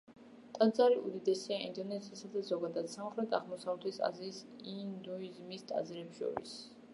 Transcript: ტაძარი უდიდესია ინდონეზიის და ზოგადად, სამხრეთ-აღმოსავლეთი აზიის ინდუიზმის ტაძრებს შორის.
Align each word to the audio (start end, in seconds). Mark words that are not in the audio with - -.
ტაძარი 0.53 0.95
უდიდესია 1.09 1.59
ინდონეზიის 1.65 2.23
და 2.37 2.41
ზოგადად, 2.47 2.89
სამხრეთ-აღმოსავლეთი 2.95 3.93
აზიის 4.09 4.41
ინდუიზმის 4.73 5.69
ტაძრებს 5.73 6.25
შორის. 6.25 6.59